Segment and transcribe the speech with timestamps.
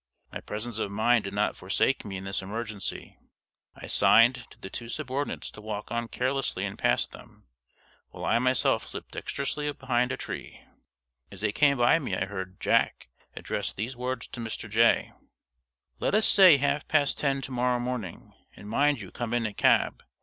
[0.33, 3.19] My presence of mind did not forsake me in this emergency.
[3.75, 7.45] I signed to the two subordinates to walk on carelessly and pass them,
[8.09, 10.61] while I myself slipped dexterously behind a tree.
[11.29, 14.67] As they came by me, I heard "Jack" address these words to Mr.
[14.67, 15.13] Jay:
[15.99, 18.33] "Let us say half past ten to morrow morning.
[18.55, 20.01] And mind you come in a cab.